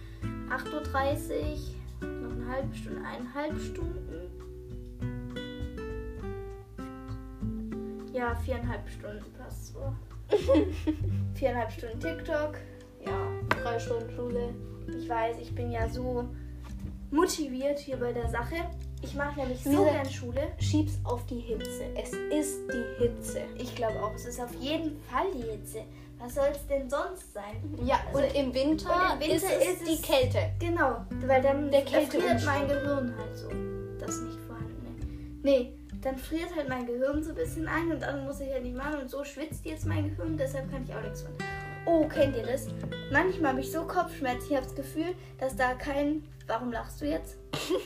8.30 0.51 0.73
Uhr, 2.03 2.09
noch 2.09 2.33
eine 2.33 2.49
halbe 2.49 2.75
Stunde, 2.75 3.03
eineinhalb 3.07 3.61
Stunden. 3.61 4.16
Ja, 8.17 8.35
viereinhalb 8.35 8.89
Stunden 8.89 9.25
passt 9.39 9.75
so. 9.75 9.93
viereinhalb 11.35 11.71
Stunden 11.71 12.01
TikTok. 12.01 12.57
Ja, 13.05 13.31
Drei 13.63 13.79
Stunden 13.79 14.11
Schule. 14.17 14.55
ich 14.99 15.07
weiß, 15.09 15.37
ich 15.41 15.55
bin 15.55 15.71
ja 15.71 15.87
so 15.89 16.27
motiviert 17.11 17.79
hier 17.79 17.99
bei 17.99 18.13
der 18.13 18.29
Sache. 18.29 18.55
Ich 19.03 19.15
mache 19.15 19.39
nämlich 19.41 19.63
so 19.63 19.69
Lisa- 19.71 19.85
gern 19.93 20.11
Schule. 20.11 20.49
Schieb's 20.59 20.99
auf 21.05 21.27
die 21.27 21.41
Hitze. 21.41 21.85
Es 21.95 22.09
ist 22.13 22.61
die 22.73 23.03
Hitze. 23.03 23.43
Ich 23.59 23.75
glaube 23.75 24.03
auch, 24.03 24.15
es 24.15 24.25
ist 24.25 24.41
auf 24.41 24.55
jeden 24.55 24.99
Fall 25.03 25.27
die 25.35 25.43
Hitze. 25.51 25.81
Was 26.19 26.35
soll 26.37 26.49
es 26.51 26.67
denn 26.67 26.89
sonst 26.89 27.35
sein? 27.35 27.57
Ja, 27.85 28.01
Also- 28.09 28.19
und 28.27 28.35
im 28.35 28.55
Winter, 28.55 28.89
und 29.13 29.23
im 29.23 29.31
Winter 29.31 29.61
ist, 29.61 29.83
es 29.83 29.89
die 29.97 30.01
Kälte. 30.03 30.39
Genau, 30.59 31.05
weil 31.27 31.43
dann 31.43 31.71
Der 31.71 31.83
friert 31.83 32.45
mein 32.47 32.67
Gehirn 32.67 33.15
halt 33.19 33.37
so. 33.37 33.49
Das 34.01 34.23
nicht 34.23 34.39
vorhandene. 34.41 34.89
Nee, 35.43 35.75
dann 36.07 36.17
friert 36.17 36.55
halt 36.55 36.69
mein 36.69 36.87
Gehirn 36.87 37.23
so 37.23 37.31
ein 37.31 37.35
bisschen 37.35 37.67
ein 37.67 37.91
und 37.91 38.01
dann 38.01 38.25
muss 38.25 38.41
ich 38.41 38.51
halt 38.53 38.63
nicht 38.63 38.77
machen 38.77 39.01
und 39.01 39.11
so 39.11 39.25
schwitzt 39.25 39.65
jetzt 39.65 39.87
mein 39.87 40.09
Gehirn, 40.09 40.37
deshalb 40.37 40.71
kann 40.71 40.85
ich 40.85 40.95
auch 40.95 41.03
nichts 41.03 41.23
von. 41.23 41.33
Oh, 41.85 42.07
kennt 42.07 42.37
ihr 42.37 42.47
das? 42.47 42.69
Manchmal 43.13 43.53
habe 43.53 43.61
ich 43.61 43.73
so 43.73 43.83
Kopfschmerzen, 43.85 44.47
ich 44.51 44.57
habe 44.57 44.67
das 44.67 44.75
Gefühl, 44.75 45.15
dass 45.39 45.57
da 45.57 45.75
kein. 45.75 46.25
Warum 46.47 46.73
lachst 46.73 47.01
du 47.01 47.07
jetzt? 47.07 47.37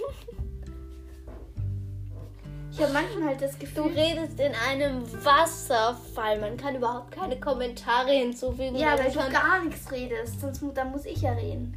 Ich 2.73 2.81
habe 2.81 2.93
manchmal 2.93 3.31
halt 3.31 3.43
das 3.43 3.59
Du 3.59 3.67
Gefühl. 3.67 3.93
redest 3.99 4.39
in 4.39 4.53
einem 4.55 5.03
Wasserfall. 5.25 6.41
Man 6.41 6.57
kann 6.57 6.77
überhaupt 6.77 7.11
keine 7.11 7.39
Kommentare 7.39 8.13
hinzufügen. 8.13 8.77
Ja, 8.77 8.97
weil 8.97 9.13
man 9.13 9.27
du 9.27 9.33
gar 9.33 9.65
nichts 9.65 9.91
redest, 9.91 10.41
sonst 10.41 10.63
dann 10.75 10.93
muss 10.93 11.05
ich 11.05 11.21
ja 11.21 11.33
reden. 11.33 11.77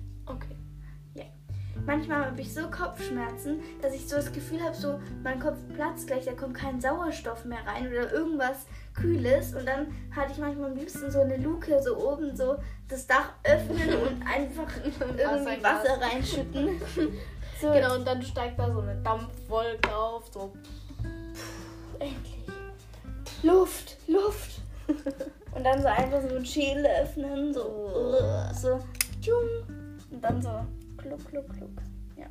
Manchmal 1.85 2.25
habe 2.25 2.39
ich 2.39 2.53
so 2.53 2.61
Kopfschmerzen, 2.69 3.61
dass 3.81 3.93
ich 3.93 4.07
so 4.07 4.15
das 4.15 4.31
Gefühl 4.31 4.61
habe, 4.63 4.75
so 4.75 4.99
mein 5.23 5.39
Kopf 5.39 5.57
platzt 5.75 6.07
gleich, 6.07 6.25
da 6.25 6.31
kommt 6.31 6.55
kein 6.55 6.79
Sauerstoff 6.79 7.43
mehr 7.45 7.65
rein 7.65 7.87
oder 7.87 8.11
irgendwas 8.11 8.65
Kühles. 8.93 9.53
Und 9.53 9.65
dann 9.67 9.87
hatte 10.15 10.31
ich 10.31 10.37
manchmal 10.37 10.71
am 10.71 10.77
liebsten 10.77 11.11
so 11.11 11.21
eine 11.21 11.37
Luke 11.37 11.81
so 11.81 11.97
oben, 11.97 12.35
so 12.35 12.55
das 12.87 13.05
Dach 13.05 13.33
öffnen 13.43 13.89
und 14.01 14.21
einfach 14.27 14.71
irgendwie. 14.83 15.63
Wasser 15.63 16.01
reinschütten. 16.01 16.81
So, 17.61 17.71
Genau, 17.71 17.95
und 17.95 18.05
dann 18.05 18.21
steigt 18.21 18.59
da 18.59 18.69
so 18.69 18.81
eine 18.81 18.95
Dampfwolke 19.03 19.95
auf. 19.95 20.23
So. 20.33 20.51
endlich. 21.99 22.43
Luft, 23.41 23.97
Luft. 24.07 24.61
Und 25.55 25.63
dann 25.63 25.81
so 25.81 25.87
einfach 25.87 26.21
so 26.21 26.35
einen 26.35 26.45
Schädel 26.45 26.85
öffnen, 26.85 27.53
so, 27.53 27.61
so, 28.59 28.79
tschung. 29.21 29.47
Und 30.11 30.21
dann 30.21 30.41
so, 30.41 30.49
kluck, 31.03 31.25
kluck, 31.25 31.53
kluck. 31.53 31.71
Ja. 32.17 32.25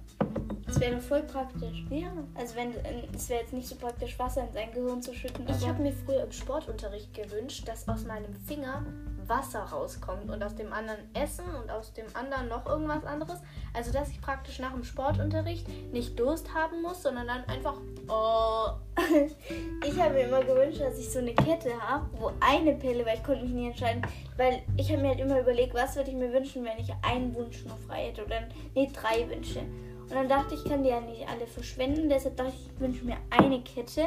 Das 0.67 0.81
wäre 0.81 1.01
voll 1.01 1.23
praktisch. 1.23 1.85
Ja. 1.91 2.13
Also 2.35 2.57
wenn 2.57 2.73
es 3.15 3.29
wäre 3.29 3.43
jetzt 3.43 3.53
nicht 3.53 3.69
so 3.69 3.77
praktisch, 3.77 4.19
Wasser 4.19 4.47
in 4.47 4.53
sein 4.53 4.73
Gehirn 4.73 5.03
zu 5.03 5.13
schütten. 5.13 5.47
Ich 5.49 5.67
habe 5.67 5.83
mir 5.83 5.93
früher 5.93 6.23
im 6.25 6.33
Sportunterricht 6.33 7.13
gewünscht, 7.15 7.69
dass 7.69 7.89
aus 7.89 8.05
meinem 8.05 8.35
Finger 8.47 8.85
Wasser 9.27 9.61
rauskommt 9.61 10.31
und 10.31 10.43
aus 10.43 10.57
dem 10.57 10.73
anderen 10.73 11.01
Essen 11.15 11.45
und 11.63 11.71
aus 11.71 11.93
dem 11.93 12.07
anderen 12.15 12.49
noch 12.49 12.67
irgendwas 12.67 13.05
anderes. 13.05 13.41
Also 13.75 13.93
dass 13.93 14.09
ich 14.09 14.21
praktisch 14.21 14.59
nach 14.59 14.73
dem 14.73 14.85
Sportunterricht 14.85 15.69
nicht 15.93 16.19
Durst 16.19 16.55
haben 16.55 16.83
muss, 16.83 17.03
sondern 17.03 17.27
dann 17.27 17.45
einfach 17.45 17.77
oh, 18.09 18.69
Ich 19.87 20.01
habe 20.01 20.15
mir 20.15 20.25
immer 20.25 20.45
gewünscht, 20.45 20.81
dass 20.81 20.99
ich 20.99 21.11
so 21.11 21.19
eine 21.19 21.35
Kette 21.35 21.71
habe, 21.81 22.07
wo 22.19 22.33
eine 22.41 22.73
Pille, 22.75 23.05
weil 23.05 23.17
ich 23.17 23.25
konnte 23.25 23.43
mich 23.45 23.53
nie 23.53 23.67
entscheiden, 23.69 24.03
weil 24.37 24.63
ich 24.77 24.91
habe 24.91 25.03
mir 25.03 25.09
halt 25.09 25.21
immer 25.21 25.41
überlegt, 25.41 25.75
was 25.75 25.97
würde 25.97 26.11
ich 26.11 26.17
mir 26.17 26.33
wünschen, 26.33 26.65
wenn 26.65 26.79
ich 26.79 26.93
einen 27.03 27.35
Wunsch 27.35 27.65
nur 27.65 27.77
frei 27.77 28.07
hätte 28.07 28.25
oder 28.25 28.43
nee, 28.75 28.89
drei 28.93 29.29
Wünsche. 29.29 29.61
Und 29.61 30.13
dann 30.13 30.29
dachte 30.29 30.55
ich, 30.55 30.65
ich 30.65 30.71
kann 30.71 30.83
die 30.83 30.91
ja 30.91 31.01
nicht 31.01 31.27
alle 31.29 31.47
verschwenden, 31.47 32.09
deshalb 32.09 32.37
dachte 32.37 32.53
ich, 32.55 32.67
ich 32.67 32.81
wünsche 32.81 33.05
mir 33.05 33.17
eine 33.31 33.61
Kette, 33.63 34.07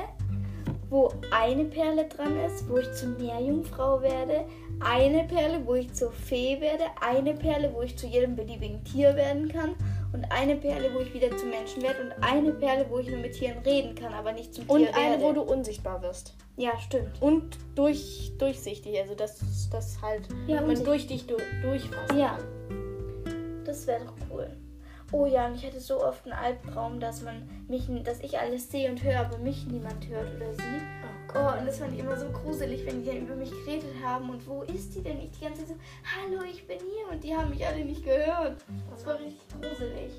wo 0.89 1.11
eine 1.31 1.65
Perle 1.65 2.07
dran 2.07 2.37
ist, 2.45 2.69
wo 2.69 2.77
ich 2.77 2.91
zur 2.93 3.09
Meerjungfrau 3.09 4.01
werde, 4.01 4.45
eine 4.79 5.23
Perle, 5.23 5.65
wo 5.65 5.73
ich 5.73 5.91
zur 5.93 6.11
Fee 6.11 6.61
werde, 6.61 6.83
eine 7.01 7.33
Perle, 7.33 7.73
wo 7.73 7.81
ich 7.81 7.97
zu 7.97 8.05
jedem 8.07 8.35
beliebigen 8.35 8.83
Tier 8.83 9.15
werden 9.15 9.49
kann 9.49 9.75
und 10.25 10.31
eine 10.31 10.55
Perle, 10.55 10.93
wo 10.93 10.99
ich 10.99 11.13
wieder 11.13 11.35
zum 11.37 11.49
Menschen 11.49 11.81
werde 11.81 12.03
und 12.03 12.23
eine 12.23 12.51
Perle, 12.51 12.85
wo 12.89 12.99
ich 12.99 13.07
nur 13.09 13.19
mit 13.19 13.33
Tieren 13.33 13.59
reden 13.59 13.95
kann, 13.95 14.13
aber 14.13 14.31
nicht 14.33 14.53
zum 14.53 14.67
und 14.69 14.79
Tier 14.79 14.95
eine, 14.95 15.21
werde. 15.21 15.23
wo 15.23 15.31
du 15.33 15.41
unsichtbar 15.41 16.01
wirst. 16.01 16.35
Ja, 16.57 16.77
stimmt. 16.79 17.21
Und 17.21 17.57
durch, 17.75 18.31
durchsichtig, 18.37 18.99
also 18.99 19.15
dass 19.15 19.69
das 19.71 20.01
halt 20.01 20.27
Ja, 20.47 20.61
man 20.61 20.83
durch 20.83 21.07
dich 21.07 21.27
du, 21.27 21.37
durchfassen 21.61 22.17
Ja. 22.17 22.37
Das 23.65 23.87
wäre 23.87 24.05
doch 24.05 24.13
cool. 24.29 24.49
Oh 25.11 25.25
ja, 25.25 25.47
und 25.47 25.55
ich 25.55 25.65
hatte 25.65 25.79
so 25.79 26.03
oft 26.03 26.25
einen 26.25 26.33
Albtraum, 26.33 26.99
dass 26.99 27.21
man 27.21 27.47
mich, 27.67 27.87
dass 28.03 28.19
ich 28.21 28.39
alles 28.39 28.71
sehe 28.71 28.89
und 28.89 29.03
höre, 29.03 29.19
aber 29.19 29.37
mich 29.37 29.65
niemand 29.67 30.07
hört 30.07 30.27
oder 30.35 30.53
sieht. 30.53 30.83
Oh, 31.37 31.59
und 31.59 31.67
das 31.67 31.79
fand 31.79 31.93
ich 31.93 31.99
immer 31.99 32.15
so 32.15 32.29
gruselig, 32.29 32.85
wenn 32.85 33.03
die 33.03 33.07
dann 33.07 33.17
über 33.17 33.35
mich 33.35 33.51
geredet 33.51 33.93
haben. 34.01 34.29
Und 34.29 34.47
wo 34.47 34.63
ist 34.63 34.95
die 34.95 35.01
denn? 35.01 35.19
Ich 35.19 35.31
die 35.31 35.43
ganze 35.43 35.65
Zeit 35.65 35.67
so, 35.67 35.75
hallo, 36.15 36.41
ich 36.49 36.65
bin 36.65 36.79
hier. 36.79 37.11
Und 37.11 37.21
die 37.21 37.35
haben 37.35 37.49
mich 37.49 37.65
alle 37.65 37.83
nicht 37.83 38.05
gehört. 38.05 38.63
Das 38.89 39.05
war 39.05 39.19
richtig 39.19 39.41
gruselig. 39.61 40.11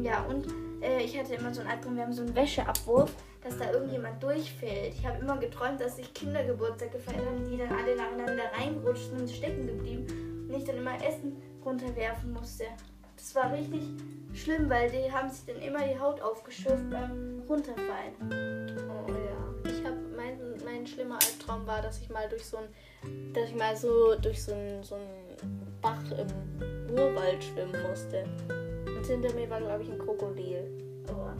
Ja, 0.00 0.22
und 0.22 0.46
äh, 0.82 1.02
ich 1.02 1.18
hatte 1.18 1.34
immer 1.34 1.52
so 1.52 1.62
einen 1.62 1.70
Albtraum, 1.70 1.96
wir 1.96 2.04
haben 2.04 2.12
so 2.12 2.22
einen 2.22 2.34
Wäscheabwurf, 2.36 3.12
dass 3.42 3.58
da 3.58 3.72
irgendjemand 3.72 4.22
durchfällt. 4.22 4.94
Ich 4.94 5.04
habe 5.04 5.18
immer 5.18 5.36
geträumt, 5.38 5.80
dass 5.80 5.96
sich 5.96 6.14
Kindergeburtstag 6.14 6.92
gefeiert 6.92 7.26
haben, 7.26 7.44
die 7.50 7.56
dann 7.56 7.70
alle 7.70 7.96
nacheinander 7.96 8.44
reingerutscht 8.56 9.10
sind 9.10 9.22
und 9.22 9.30
stecken 9.30 9.66
geblieben. 9.66 10.46
Und 10.48 10.54
ich 10.56 10.64
dann 10.64 10.76
immer 10.76 10.94
Essen 11.04 11.42
runterwerfen 11.64 12.32
musste. 12.32 12.64
Das 13.16 13.34
war 13.34 13.52
richtig 13.52 13.82
schlimm, 14.34 14.68
weil 14.68 14.90
die 14.90 15.10
haben 15.10 15.28
sich 15.28 15.46
dann 15.46 15.62
immer 15.62 15.80
die 15.80 15.98
Haut 15.98 16.20
aufgeschürft 16.20 16.88
beim 16.90 17.42
Runterfallen. 17.48 18.63
Mein 20.84 20.92
schlimmer 20.92 21.14
Albtraum 21.14 21.66
war, 21.66 21.80
dass 21.80 21.98
ich 22.02 22.10
mal 22.10 22.28
durch 22.28 22.44
so 22.44 22.58
ein, 22.58 22.68
dass 23.32 23.48
ich 23.48 23.54
mal 23.54 23.74
so 23.74 24.14
durch 24.20 24.42
so 24.42 24.52
ein, 24.52 24.82
so 24.82 24.96
ein 24.96 25.00
Bach 25.80 26.04
im 26.10 26.26
Urwald 26.94 27.42
schwimmen 27.42 27.74
musste. 27.88 28.26
Und 28.86 29.06
hinter 29.06 29.32
mir 29.32 29.48
war, 29.48 29.60
glaube 29.60 29.82
ich, 29.82 29.90
ein 29.90 29.98
Krokodil. 29.98 30.70
Oh. 31.08 31.30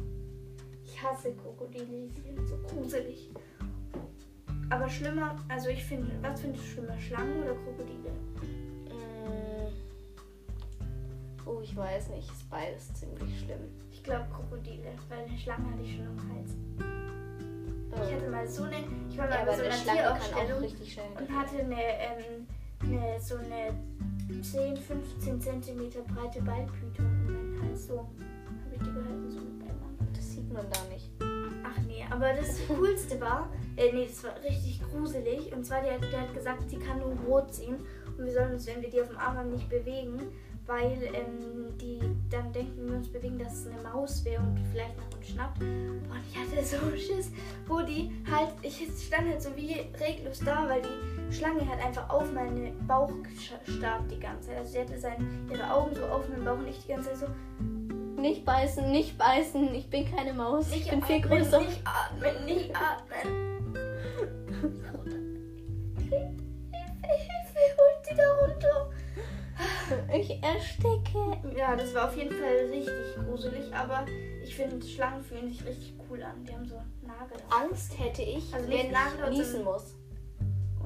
Ich 0.83 1.03
hasse 1.03 1.35
Krokodile, 1.35 2.09
die 2.09 2.21
sind 2.23 2.49
so 2.49 2.57
gruselig. 2.69 3.29
Aber 4.71 4.89
schlimmer, 4.89 5.37
also 5.49 5.69
ich 5.69 5.85
finde, 5.85 6.11
was 6.23 6.41
findest 6.41 6.65
du 6.65 6.69
schlimmer, 6.69 6.99
Schlangen 6.99 7.43
oder 7.43 7.55
Krokodile? 7.55 8.13
Mm. 8.89 9.69
Oh, 11.45 11.61
ich 11.63 11.77
weiß 11.77 12.09
nicht. 12.09 12.31
Ist 12.31 12.49
beides 12.49 12.95
ziemlich 12.95 13.41
schlimm. 13.41 13.61
Ich 13.93 14.03
glaube 14.03 14.25
Krokodile, 14.33 14.93
weil 15.11 15.25
eine 15.25 15.39
Schlange 15.39 15.71
hatte 15.71 15.83
ich 15.83 15.97
schon 15.97 16.07
am 16.07 16.19
Hals. 16.31 16.94
Ich 18.03 18.13
hatte 18.13 18.29
mal 18.29 18.47
so 18.47 18.65
eine, 18.65 18.77
ich 19.09 19.19
war 19.19 19.29
mal 19.29 19.39
ja, 19.39 19.45
bei 19.45 19.57
so 19.57 19.63
eine 19.63 19.73
einer 19.73 20.21
schnell. 20.21 21.07
und 21.19 21.31
hatte 21.31 21.59
eine, 21.59 21.81
ähm, 21.81 22.47
eine 22.83 23.21
so 23.21 23.37
eine 23.37 23.75
10, 24.43 24.77
15 24.77 25.41
Zentimeter 25.41 26.01
breite 26.03 26.43
Ballpython 26.43 27.07
in 27.07 27.27
meinem 27.27 27.63
Hals. 27.63 27.87
So 27.87 27.99
habe 27.99 28.11
ich 28.73 28.79
die 28.79 28.93
gehalten, 28.93 29.31
so 29.31 29.39
mit 29.41 29.59
Bändern. 29.59 29.99
Das 30.13 30.33
sieht 30.33 30.53
man 30.53 30.67
da 30.71 30.79
nicht. 30.93 31.11
Ach 31.21 31.81
nee, 31.87 32.05
aber 32.11 32.33
das 32.35 32.59
Coolste 32.67 33.21
war, 33.21 33.51
äh, 33.77 33.93
nee, 33.93 34.07
das 34.07 34.23
war 34.25 34.35
richtig 34.43 34.81
gruselig. 34.83 35.53
Und 35.53 35.65
zwar, 35.65 35.83
der, 35.83 35.99
der 35.99 36.23
hat 36.23 36.35
gesagt, 36.35 36.69
sie 36.69 36.79
kann 36.79 36.99
nur 36.99 37.15
rot 37.27 37.55
ziehen. 37.55 37.77
Und 38.17 38.25
wir 38.25 38.33
sollen 38.33 38.53
uns, 38.53 38.67
wenn 38.67 38.83
wir 38.83 38.91
die 38.91 39.01
auf 39.01 39.09
dem 39.09 39.19
Arm 39.19 39.37
haben, 39.37 39.51
nicht 39.51 39.69
bewegen, 39.69 40.21
weil 40.67 40.99
ähm, 41.13 41.77
die 41.79 42.01
dann 42.31 42.53
denken, 42.53 42.73
wenn 42.79 42.89
wir 42.89 42.97
uns 42.97 43.09
bewegen, 43.09 43.39
dass 43.39 43.53
es 43.53 43.67
eine 43.67 43.83
Maus 43.83 44.25
wäre 44.25 44.43
und 44.43 44.59
vielleicht 44.73 44.97
nach 44.97 45.17
uns 45.17 45.29
schnappt. 45.29 45.61
Und 45.61 46.03
ich 46.31 46.39
hatte 46.39 46.65
so 46.65 46.77
Schiss, 46.97 47.31
wo 47.67 47.81
die 47.81 48.11
halt, 48.31 48.51
ich 48.63 48.87
stand 49.07 49.29
halt 49.29 49.43
so 49.43 49.51
wie 49.57 49.81
reglos 50.01 50.41
da, 50.45 50.69
weil 50.69 50.83
die 50.83 51.35
Schlange 51.35 51.67
hat 51.69 51.85
einfach 51.85 52.09
auf 52.09 52.33
meinen 52.33 52.87
Bauch 52.87 53.13
gestarrt 53.67 54.05
die 54.11 54.21
ganze 54.21 54.49
Zeit. 54.49 54.59
Also 54.59 54.73
sie 54.73 54.81
hatte 54.81 54.99
seine, 54.99 55.25
ihre 55.51 55.73
Augen 55.73 55.95
so 55.95 56.05
auf 56.05 56.29
meinen 56.29 56.45
Bauch 56.45 56.59
und 56.59 56.69
ich 56.69 56.81
die 56.83 56.89
ganze 56.89 57.11
Zeit 57.11 57.19
so, 57.19 58.21
Nicht 58.21 58.45
beißen, 58.45 58.91
nicht 58.91 59.19
beißen. 59.19 59.75
Ich 59.75 59.91
bin 59.91 60.11
keine 60.11 60.33
Maus. 60.33 60.73
Ich 60.73 60.89
bin 60.89 61.03
viel 61.03 61.17
atmen, 61.17 61.39
größer. 61.39 61.61
Nicht 61.61 61.81
atmen, 61.85 62.45
nicht 62.47 62.71
atmen. 62.75 63.44
Ersticke. 70.45 71.57
Ja, 71.57 71.75
das 71.75 71.95
war 71.95 72.09
auf 72.09 72.17
jeden 72.17 72.35
Fall 72.35 72.69
richtig 72.71 73.17
gruselig, 73.25 73.75
aber 73.75 74.05
ich 74.43 74.55
finde, 74.55 74.85
Schlangen 74.87 75.23
fühlen 75.23 75.49
sich 75.49 75.65
richtig 75.65 75.95
cool 76.09 76.23
an. 76.23 76.45
Die 76.45 76.55
haben 76.55 76.67
so 76.67 76.81
Nagel. 77.03 77.39
Angst 77.51 77.99
hätte 77.99 78.23
ich, 78.23 78.53
Also 78.55 78.69
wenn 78.69 78.91
Nagelhaut, 78.91 79.33
ich 79.33 79.39
niesen 79.39 79.65
muss. 79.65 79.95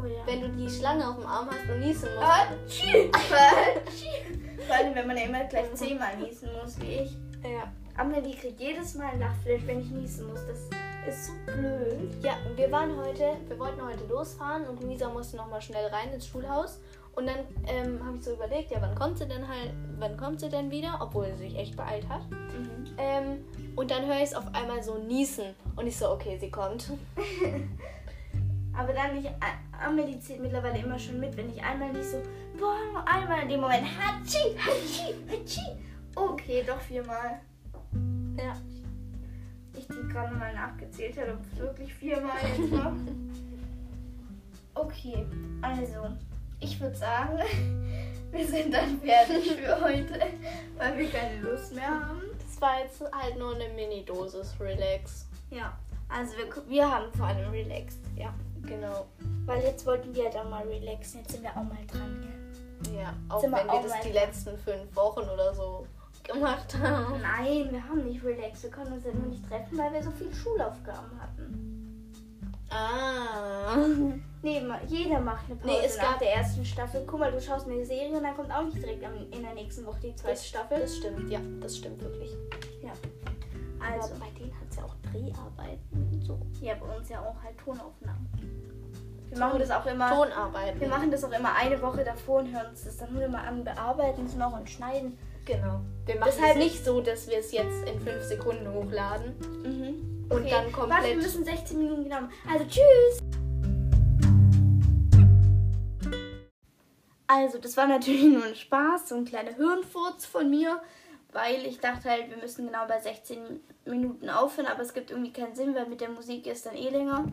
Oh 0.00 0.06
ja. 0.06 0.24
Wenn 0.26 0.40
du 0.42 0.48
die 0.50 0.70
Schlange 0.70 1.08
auf 1.08 1.16
dem 1.16 1.26
Arm 1.26 1.48
hast 1.50 1.68
und 1.68 1.80
niesen 1.80 2.08
musst. 2.14 2.26
Atschi! 2.26 3.10
Atschi! 3.12 4.38
Vor 4.66 4.76
allem, 4.76 4.94
wenn 4.94 5.06
man 5.06 5.16
ja 5.16 5.24
immer 5.24 5.44
gleich 5.44 5.74
zehnmal 5.74 6.16
niesen 6.18 6.50
muss, 6.60 6.80
wie 6.80 7.00
ich. 7.00 7.12
Ja. 7.42 7.72
Amelie 7.96 8.36
kriegt 8.36 8.60
jedes 8.60 8.94
Mal 8.94 9.08
ein 9.08 9.18
Lachflash, 9.18 9.62
wenn 9.66 9.80
ich 9.80 9.90
niesen 9.90 10.28
muss. 10.28 10.40
Das 10.46 10.68
ist 11.08 11.26
so 11.26 11.32
blöd. 11.46 12.14
Ja, 12.22 12.36
wir 12.54 12.70
waren 12.70 12.96
heute, 12.96 13.36
wir 13.48 13.58
wollten 13.58 13.84
heute 13.84 14.04
losfahren 14.04 14.66
und 14.68 14.80
Luisa 14.82 15.08
musste 15.08 15.36
noch 15.36 15.48
mal 15.48 15.60
schnell 15.60 15.86
rein 15.86 16.12
ins 16.12 16.26
Schulhaus. 16.26 16.80
Und 17.18 17.26
dann 17.26 17.38
ähm, 17.66 17.98
habe 18.06 18.16
ich 18.16 18.22
so 18.24 18.32
überlegt, 18.34 18.70
ja, 18.70 18.80
wann 18.80 18.94
kommt 18.94 19.18
sie 19.18 19.26
denn 19.26 19.48
halt, 19.48 19.72
wann 19.98 20.16
kommt 20.16 20.38
sie 20.38 20.48
denn 20.48 20.70
wieder, 20.70 20.98
obwohl 21.00 21.26
sie 21.32 21.48
sich 21.48 21.56
echt 21.58 21.76
beeilt 21.76 22.08
hat. 22.08 22.20
Ähm, 22.96 23.44
und 23.74 23.90
dann 23.90 24.06
höre 24.06 24.18
ich 24.18 24.30
es 24.30 24.34
auf 24.34 24.44
einmal 24.54 24.80
so 24.84 24.98
niesen 24.98 25.46
und 25.74 25.88
ich 25.88 25.96
so, 25.96 26.10
okay, 26.12 26.38
sie 26.38 26.48
kommt. 26.48 26.92
Aber 28.72 28.92
dann 28.92 29.16
nicht. 29.16 29.26
A- 29.40 29.84
Amelie 29.88 30.20
zählt 30.20 30.40
mittlerweile 30.40 30.78
immer 30.78 30.96
schon 30.96 31.18
mit, 31.18 31.36
wenn 31.36 31.50
ich 31.50 31.60
einmal 31.60 31.92
nicht 31.92 32.04
so, 32.08 32.18
boah, 32.56 32.76
nur 32.92 33.08
einmal 33.08 33.42
in 33.42 33.48
dem 33.48 33.60
Moment, 33.62 33.82
Hatschi, 33.98 34.56
Hatschi, 34.56 35.12
Hatschi. 35.28 35.60
Okay, 36.14 36.62
doch 36.64 36.80
viermal. 36.80 37.40
Ja. 38.36 38.52
Ich 39.76 39.88
die 39.88 40.08
gerade 40.12 40.36
mal 40.36 40.54
nachgezählt 40.54 41.18
habe, 41.18 41.32
ob 41.32 41.40
es 41.52 41.58
wirklich 41.58 41.92
viermal 41.94 42.36
jetzt 42.56 42.70
war. 42.70 42.94
Okay, 44.74 45.26
also, 45.60 46.06
ich 46.60 46.80
würde 46.80 46.96
sagen, 46.96 47.38
wir 48.30 48.46
sind 48.46 48.72
dann 48.74 49.00
fertig 49.00 49.52
für 49.52 49.80
heute, 49.80 50.20
weil 50.76 50.98
wir 50.98 51.10
keine 51.10 51.40
Lust 51.40 51.74
mehr 51.74 51.88
haben. 51.88 52.22
Das 52.38 52.60
war 52.60 52.80
jetzt 52.82 53.00
halt 53.12 53.38
nur 53.38 53.54
eine 53.54 53.68
Mini-Dosis 53.74 54.54
Relax. 54.60 55.26
Ja, 55.50 55.78
also 56.08 56.34
wir, 56.36 56.68
wir 56.68 56.90
haben 56.90 57.12
vor 57.12 57.26
allem 57.26 57.50
relaxed, 57.50 58.00
ja. 58.16 58.34
Genau. 58.62 59.06
Weil 59.46 59.62
jetzt 59.62 59.86
wollten 59.86 60.14
wir 60.14 60.28
dann 60.30 60.50
mal 60.50 60.62
relaxen, 60.66 61.20
jetzt 61.20 61.32
sind 61.32 61.42
wir 61.42 61.50
auch 61.50 61.62
mal 61.62 61.86
dran. 61.86 62.20
Gell? 62.82 62.98
Ja, 62.98 63.14
auch 63.28 63.40
Sind 63.40 63.50
wir 63.50 63.58
wenn 63.58 63.66
wir 63.66 63.72
auch 63.72 63.82
das 63.82 63.92
mal 63.92 64.00
die 64.02 64.12
dran. 64.12 64.24
letzten 64.26 64.58
fünf 64.58 64.96
Wochen 64.96 65.20
oder 65.20 65.54
so 65.54 65.86
gemacht 66.24 66.76
haben. 66.82 67.20
Nein, 67.22 67.68
wir 67.70 67.82
haben 67.82 68.04
nicht 68.04 68.22
relaxed, 68.22 68.64
wir 68.64 68.70
konnten 68.70 68.92
uns 68.94 69.04
ja 69.04 69.12
nur 69.12 69.26
nicht 69.26 69.48
treffen, 69.48 69.78
weil 69.78 69.92
wir 69.92 70.02
so 70.02 70.10
viele 70.10 70.34
Schulaufgaben 70.34 71.20
hatten. 71.20 72.12
Ah. 72.70 73.76
Nee, 74.42 74.62
jeder 74.86 75.18
macht 75.20 75.46
eine 75.46 75.56
Pause 75.56 75.72
Nee, 75.80 75.86
es 75.86 75.96
nach 75.96 76.10
gab- 76.12 76.18
der 76.20 76.32
ersten 76.34 76.64
Staffel. 76.64 77.02
Guck 77.06 77.18
mal, 77.18 77.32
du 77.32 77.40
schaust 77.40 77.66
eine 77.66 77.84
Serie 77.84 78.16
und 78.16 78.22
dann 78.22 78.36
kommt 78.36 78.52
auch 78.52 78.62
nicht 78.62 78.76
direkt 78.76 79.02
in 79.32 79.42
der 79.42 79.54
nächsten 79.54 79.84
Woche 79.84 79.98
die 80.02 80.14
zweite 80.14 80.34
Das, 80.34 80.46
Staffel. 80.46 80.80
das 80.80 80.96
stimmt, 80.96 81.30
ja, 81.30 81.40
das 81.60 81.76
stimmt 81.76 82.00
wirklich. 82.02 82.30
Ja. 82.82 82.92
Also 83.80 84.08
Also, 84.12 84.14
bei 84.20 84.30
denen 84.38 84.52
hat 84.52 84.66
es 84.70 84.76
ja 84.76 84.84
auch 84.84 84.94
Dreharbeiten 85.02 86.08
und 86.12 86.24
so. 86.24 86.38
ja, 86.60 86.74
bei 86.74 86.96
uns 86.96 87.08
ja 87.08 87.20
auch 87.20 87.36
halt 87.42 87.56
Tonaufnahmen. 87.58 88.28
Wir 89.28 89.38
machen 89.38 89.58
das 89.58 89.70
auch 89.70 89.84
immer. 89.86 90.08
Tonarbeiten. 90.08 90.80
Wir 90.80 90.88
machen 90.88 91.10
das 91.10 91.22
auch 91.22 91.32
immer 91.32 91.54
eine 91.54 91.80
Woche 91.82 92.02
davor 92.02 92.40
und 92.40 92.52
hören 92.54 92.66
uns 92.70 92.84
das 92.84 92.96
dann 92.96 93.12
nur 93.12 93.24
immer 93.24 93.42
an, 93.42 93.62
bearbeiten 93.62 94.24
es 94.24 94.34
noch 94.36 94.58
und 94.58 94.70
schneiden. 94.70 95.18
Genau. 95.44 95.80
Wir 96.06 96.18
machen 96.18 96.30
Deshalb- 96.34 96.56
es 96.56 96.62
nicht 96.64 96.84
so, 96.84 97.00
dass 97.00 97.28
wir 97.28 97.38
es 97.38 97.52
jetzt 97.52 97.86
in 97.88 98.00
fünf 98.00 98.22
Sekunden 98.22 98.72
hochladen. 98.72 99.34
Mhm. 99.64 100.26
Und 100.30 100.50
dann 100.50 100.72
komplett- 100.72 100.90
Warte, 100.98 101.08
wir 101.08 101.16
müssen 101.16 101.44
16 101.44 101.78
Minuten 101.78 102.04
genommen. 102.04 102.30
Also 102.50 102.64
tschüss. 102.64 103.20
Also, 107.28 107.58
das 107.58 107.76
war 107.76 107.86
natürlich 107.86 108.22
nur 108.34 108.44
ein 108.44 108.56
Spaß, 108.56 109.10
so 109.10 109.14
ein 109.14 109.24
kleiner 109.24 109.54
Hirnfurz 109.54 110.26
von 110.26 110.50
mir, 110.50 110.80
weil 111.32 111.64
ich 111.66 111.78
dachte 111.78 112.10
halt, 112.10 112.28
wir 112.30 112.38
müssen 112.38 112.66
genau 112.66 112.86
bei 112.88 112.98
16 112.98 113.60
Minuten 113.84 114.28
aufhören, 114.30 114.66
aber 114.66 114.82
es 114.82 114.94
gibt 114.94 115.10
irgendwie 115.10 115.32
keinen 115.32 115.54
Sinn, 115.54 115.74
weil 115.74 115.86
mit 115.86 116.00
der 116.00 116.08
Musik 116.08 116.46
ist 116.46 116.66
dann 116.66 116.74
eh 116.74 116.88
länger. 116.88 117.26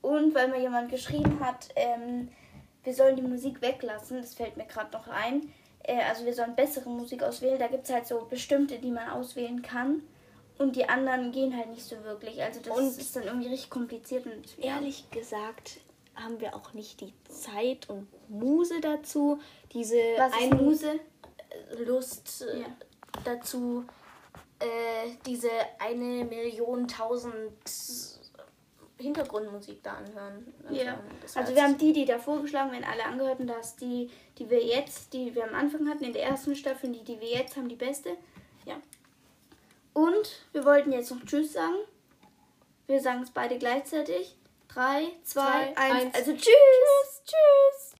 Und 0.00 0.34
weil 0.34 0.48
mir 0.48 0.60
jemand 0.60 0.90
geschrieben 0.90 1.38
hat, 1.40 1.68
ähm, 1.76 2.28
wir 2.84 2.94
sollen 2.94 3.16
die 3.16 3.22
Musik 3.22 3.60
weglassen, 3.62 4.20
das 4.20 4.34
fällt 4.34 4.56
mir 4.56 4.64
gerade 4.64 4.92
noch 4.96 5.06
ein. 5.08 5.52
Äh, 5.84 6.00
also 6.08 6.24
wir 6.24 6.34
sollen 6.34 6.54
bessere 6.56 6.88
Musik 6.90 7.22
auswählen. 7.22 7.58
Da 7.58 7.68
gibt 7.68 7.84
es 7.84 7.92
halt 7.92 8.06
so 8.06 8.26
bestimmte, 8.28 8.78
die 8.78 8.90
man 8.90 9.08
auswählen 9.10 9.62
kann. 9.62 10.02
Und 10.58 10.76
die 10.76 10.88
anderen 10.88 11.32
gehen 11.32 11.56
halt 11.56 11.70
nicht 11.70 11.84
so 11.84 12.02
wirklich. 12.04 12.42
Also 12.42 12.60
das 12.60 12.76
Und- 12.76 12.98
ist 12.98 13.14
dann 13.16 13.24
irgendwie 13.24 13.48
richtig 13.48 13.70
kompliziert 13.70 14.26
und 14.26 14.58
Ehrlich 14.58 15.10
gesagt 15.10 15.78
haben 16.14 16.40
wir 16.40 16.54
auch 16.54 16.72
nicht 16.74 17.00
die 17.00 17.12
Zeit 17.28 17.88
und 17.88 18.06
Muse 18.28 18.80
dazu, 18.80 19.40
diese 19.72 19.96
Was 20.18 20.32
ist 20.40 20.52
Muse? 20.54 21.00
Lust 21.84 22.42
äh, 22.42 22.60
Ja. 22.60 22.66
dazu, 23.24 23.84
äh, 24.58 25.10
diese 25.26 25.50
eine 25.78 26.24
Million 26.24 26.86
tausend 26.88 27.52
Hintergrundmusik 28.98 29.82
da 29.82 29.94
anhören. 29.94 30.52
Ja. 30.70 30.98
das 31.20 31.34
war 31.34 31.42
Also 31.42 31.52
jetzt- 31.52 31.56
wir 31.56 31.62
haben 31.68 31.78
die, 31.78 31.92
die 31.92 32.04
da 32.04 32.18
vorgeschlagen 32.18 32.70
werden, 32.72 32.84
alle 32.84 33.04
angehört 33.04 33.40
und 33.40 33.48
da 33.48 33.56
ist 33.58 33.80
die, 33.80 34.10
die 34.38 34.48
wir 34.48 34.64
jetzt, 34.64 35.12
die 35.12 35.34
wir 35.34 35.44
am 35.44 35.54
Anfang 35.54 35.88
hatten 35.88 36.04
in 36.04 36.12
der 36.12 36.22
ersten 36.24 36.54
Staffel, 36.54 36.92
die, 36.92 37.02
die 37.02 37.20
wir 37.20 37.28
jetzt 37.28 37.56
haben, 37.56 37.68
die 37.68 37.74
beste. 37.76 38.10
Ja. 38.64 38.76
Und 39.94 40.42
wir 40.52 40.64
wollten 40.64 40.92
jetzt 40.92 41.10
noch 41.10 41.22
Tschüss 41.24 41.52
sagen. 41.52 41.76
Wir 42.86 43.00
sagen 43.00 43.22
es 43.22 43.30
beide 43.30 43.58
gleichzeitig. 43.58 44.36
Drei, 44.72 45.02
zwei, 45.24 45.42
Zwei, 45.74 45.76
eins. 45.76 46.04
eins. 46.04 46.14
Also 46.14 46.32
Tschüss. 46.32 46.46
Tschüss. 47.24 47.88